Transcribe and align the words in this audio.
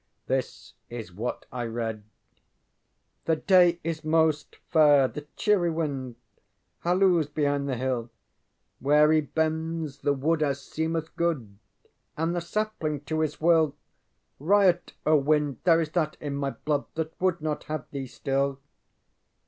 This 0.25 0.73
is 0.89 1.13
what 1.13 1.45
I 1.51 1.63
read: 1.65 2.03
ŌĆ£The 3.27 3.45
day 3.45 3.79
is 3.83 4.03
most 4.03 4.55
fair, 4.71 5.07
the 5.07 5.27
cheery 5.35 5.69
wind 5.69 6.15
Halloos 6.79 7.27
behind 7.27 7.69
the 7.69 7.77
hill, 7.77 8.09
Where 8.79 9.11
he 9.11 9.21
bends 9.21 9.99
the 9.99 10.13
wood 10.13 10.41
as 10.41 10.59
seemeth 10.59 11.15
good, 11.15 11.55
And 12.17 12.35
the 12.35 12.41
sapling 12.41 13.01
to 13.01 13.19
his 13.19 13.39
will! 13.39 13.75
Riot 14.39 14.93
O 15.05 15.17
wind; 15.17 15.57
there 15.65 15.79
is 15.79 15.91
that 15.91 16.17
in 16.19 16.35
my 16.35 16.49
blood 16.49 16.85
That 16.95 17.13
would 17.21 17.39
not 17.39 17.65
have 17.65 17.85
thee 17.91 18.07
still! 18.07 18.59